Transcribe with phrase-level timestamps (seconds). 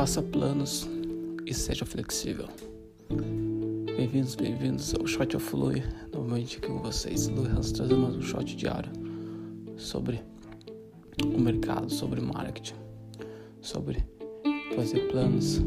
[0.00, 0.88] Faça planos
[1.44, 2.48] e seja flexível.
[3.98, 5.82] Bem-vindos, bem-vindos ao Shot of Lui.
[6.10, 8.90] Novamente aqui com vocês, Lui Hans trazendo mais um shot diário
[9.76, 10.22] sobre
[11.22, 12.76] o mercado, sobre marketing,
[13.60, 14.02] sobre
[14.74, 15.60] fazer planos,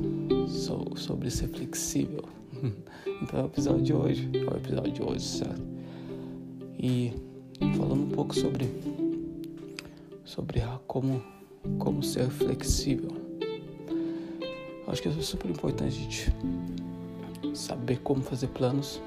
[0.95, 2.23] sobre ser flexível.
[3.21, 5.61] Então é o episódio de hoje, é o episódio de hoje, certo?
[6.79, 7.13] E
[7.77, 8.67] falando um pouco sobre
[10.25, 11.21] sobre como
[11.77, 13.22] como ser flexível
[14.93, 16.31] Acho que é super importante a gente
[17.55, 19.01] saber como fazer planos,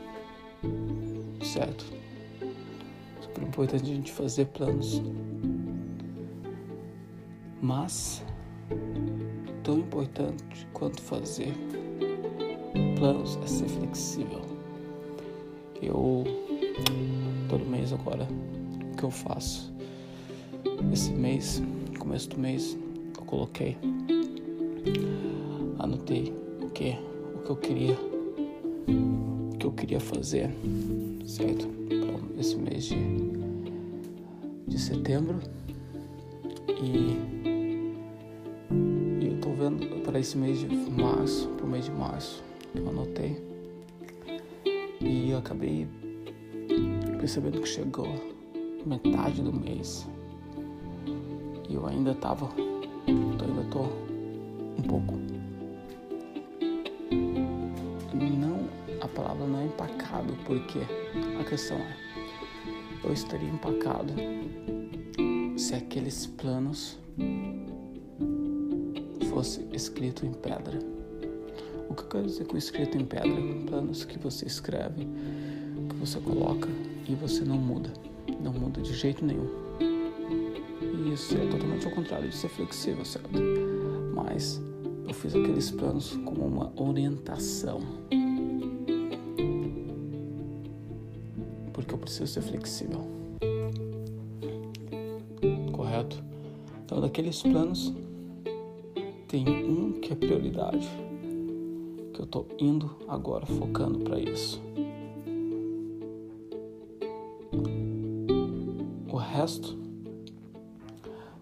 [1.45, 1.87] certo?
[3.21, 5.01] Super importante a gente fazer planos,
[7.63, 8.25] mas
[9.63, 11.55] tão importante quanto fazer
[12.99, 14.43] planos é ser flexível.
[15.81, 16.25] Eu
[17.49, 18.27] todo mês agora
[18.93, 19.73] o que eu faço
[20.93, 21.63] esse mês,
[21.97, 22.77] começo do mês,
[23.17, 23.79] eu coloquei
[26.07, 26.97] anotei o que
[27.35, 27.99] o que eu queria
[28.89, 30.51] o que eu queria fazer
[31.27, 31.67] certo?
[31.67, 32.97] Para esse mês de,
[34.69, 35.41] de setembro.
[36.81, 37.17] E,
[39.25, 43.45] eu tô vendo para esse mês de março para o mês de março eu anotei.
[45.01, 45.89] E eu acabei
[47.19, 48.09] percebendo que chegou
[48.85, 50.07] metade do mês.
[51.69, 52.49] E eu ainda tava
[53.09, 53.81] eu ainda tô
[54.79, 55.26] um pouco
[59.17, 60.81] palavra não é empacado, porque
[61.41, 61.97] a questão é:
[63.03, 64.13] eu estaria empacado
[65.57, 66.99] se aqueles planos
[69.31, 70.79] fosse escrito em pedra.
[71.89, 73.33] O que eu quero dizer com escrito em pedra?
[73.67, 75.09] Planos que você escreve,
[75.89, 76.69] que você coloca
[77.09, 77.91] e você não muda,
[78.41, 79.49] não muda de jeito nenhum.
[79.81, 83.31] E isso é totalmente ao contrário de ser flexível, certo?
[84.15, 84.61] Mas
[85.07, 87.81] eu fiz aqueles planos como uma orientação
[91.97, 93.01] eu preciso ser flexível.
[95.73, 96.23] Correto?
[96.85, 97.93] Então, daqueles planos,
[99.27, 100.87] tem um que é prioridade,
[102.13, 104.63] que eu estou indo agora focando para isso.
[109.11, 109.77] O resto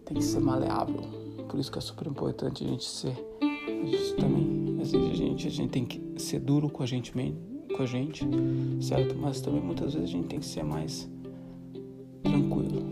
[0.05, 1.03] tem que ser maleável.
[1.49, 3.15] Por isso que é super importante a gente ser.
[3.43, 7.17] A gente também, vezes a gente, a gente tem que ser duro com a gente
[7.17, 8.25] mesmo com a gente,
[8.81, 9.17] certo?
[9.17, 11.09] Mas também muitas vezes a gente tem que ser mais
[12.23, 12.83] tranquilo.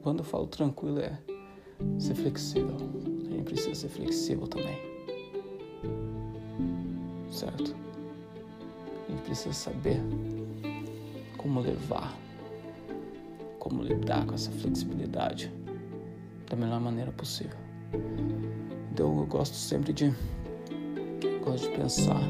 [0.00, 1.18] Quando eu falo tranquilo é
[1.98, 2.76] ser flexível.
[3.26, 4.78] A gente precisa ser flexível também.
[7.28, 7.74] Certo?
[9.08, 10.00] A gente precisa saber
[11.36, 12.16] como levar,
[13.58, 15.52] como lidar com essa flexibilidade
[16.48, 17.58] da melhor maneira possível.
[18.92, 20.14] Então eu gosto sempre de
[21.44, 22.20] gosto de pensar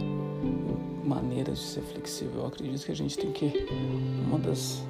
[1.05, 2.41] maneiras de ser flexível.
[2.41, 3.67] Eu acredito que a gente tem que
[4.27, 4.83] uma das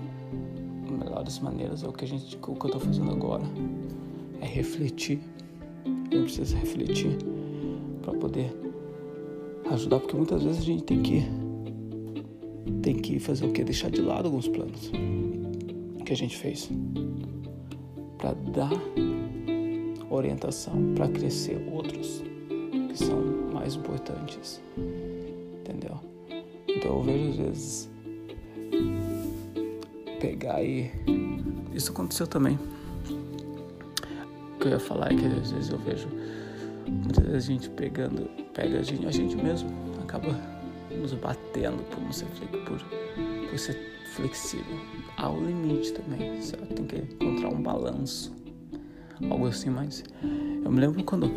[0.88, 3.44] melhores maneiras é o que a gente o que eu estou fazendo agora
[4.40, 5.20] é refletir.
[6.10, 7.16] Eu preciso refletir
[8.02, 8.54] para poder
[9.70, 11.22] ajudar, porque muitas vezes a gente tem que
[12.82, 14.90] tem que fazer o que deixar de lado alguns planos
[16.04, 16.70] que a gente fez
[18.16, 18.70] para dar
[20.08, 22.22] orientação para crescer outros
[22.88, 23.20] que são
[23.52, 24.62] mais importantes
[25.66, 25.98] entendeu?
[26.68, 27.90] Então eu vejo às vezes
[30.20, 30.90] pegar e.
[31.74, 32.58] Isso aconteceu também.
[34.54, 36.08] O que eu ia falar é que às vezes eu vejo
[36.86, 39.68] muitas vezes a gente pegando, pega a gente, a gente mesmo,
[40.02, 40.28] acaba
[40.90, 42.26] nos batendo por não ser
[42.64, 42.80] por,
[43.50, 43.76] por ser
[44.14, 44.78] flexível.
[45.16, 46.74] Há o limite também, certo?
[46.74, 48.34] Tem que encontrar um balanço.
[49.30, 50.04] Algo assim, mas
[50.64, 51.30] eu me lembro quando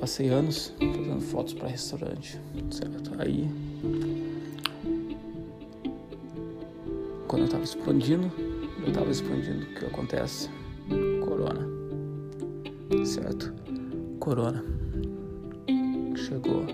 [0.00, 2.40] Passei anos fazendo fotos para restaurante,
[2.70, 3.12] certo?
[3.18, 3.46] Aí,
[7.28, 8.32] quando eu estava expandindo,
[8.80, 10.48] eu estava expandindo, o que acontece?
[11.22, 11.68] Corona,
[13.04, 13.52] certo?
[14.18, 14.64] Corona
[16.16, 16.64] chegou,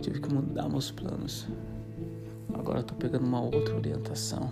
[0.00, 1.48] tive que mudar meus planos.
[2.52, 4.48] Agora tô pegando uma outra orientação.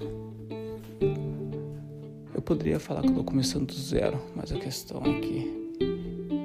[2.34, 5.70] Eu poderia falar que tô começando do zero, mas a questão é que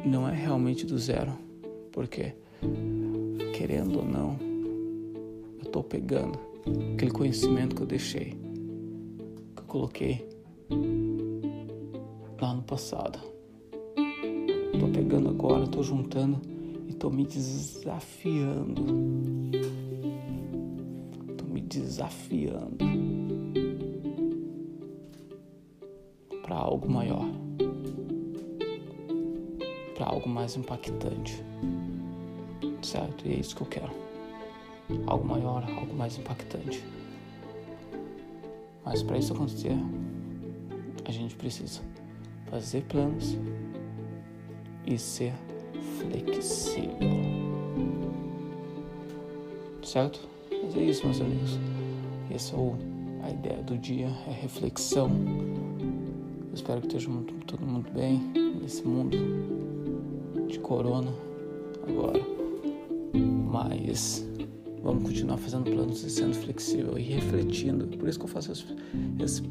[0.06, 1.46] não é realmente do zero
[1.97, 2.31] porque,
[3.55, 4.38] querendo ou não,
[5.57, 6.38] eu estou pegando
[6.94, 8.38] aquele conhecimento que eu deixei,
[9.55, 10.23] que eu coloquei
[12.39, 13.17] lá no passado.
[14.71, 16.39] Estou pegando agora, estou juntando
[16.85, 18.85] e estou me desafiando.
[21.31, 22.85] Estou me desafiando
[26.43, 27.27] para algo maior.
[30.07, 31.43] algo mais impactante.
[32.88, 33.28] Certo?
[33.28, 33.92] E é isso que eu quero.
[35.07, 36.81] Algo maior, algo mais impactante.
[38.86, 39.78] Mas para isso acontecer,
[41.04, 41.81] a gente precisa
[42.50, 43.38] fazer planos
[44.86, 45.34] e ser
[46.00, 46.94] flexível.
[49.84, 50.22] Certo?
[50.50, 51.60] Mas é isso, meus amigos.
[52.34, 55.12] Essa é a ideia do dia, é reflexão.
[56.48, 58.19] Eu espero que esteja muito, todo mundo bem
[58.62, 59.18] nesse mundo
[60.48, 61.13] de corona
[61.86, 62.37] agora.
[63.65, 64.24] Mas
[64.83, 67.88] vamos continuar fazendo planos e sendo flexível e refletindo.
[67.98, 68.65] Por isso que eu faço esse,
[69.19, 69.42] esse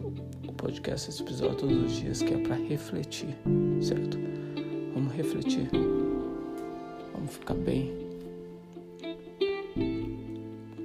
[0.56, 3.36] podcast, esse episódio todos os dias, que é para refletir,
[3.80, 4.16] certo?
[4.94, 5.68] Vamos refletir.
[7.14, 7.92] Vamos ficar bem.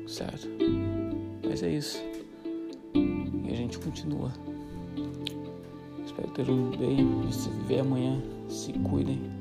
[0.07, 0.47] Certo?
[1.47, 2.01] Mas é isso.
[2.95, 4.33] E a gente continua.
[6.03, 7.31] Espero ter um bem.
[7.31, 8.19] Se viver amanhã,
[8.49, 9.40] se cuidem.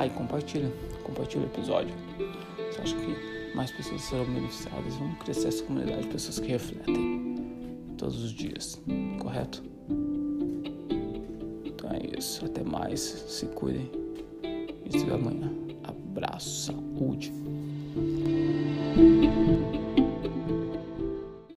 [0.00, 0.72] Ah, e compartilha.
[1.04, 1.94] Compartilha o episódio.
[2.56, 4.94] Você acha que mais pessoas serão beneficiadas?
[4.94, 7.36] Vamos crescer essa comunidade de pessoas que refletem
[7.98, 8.80] todos os dias.
[9.18, 9.62] Correto?
[11.66, 12.46] Então é isso.
[12.46, 12.98] Até mais.
[13.00, 13.90] Se cuidem.
[14.42, 15.52] E vê amanhã.
[15.84, 16.72] Abraço.
[16.72, 17.30] Saúde.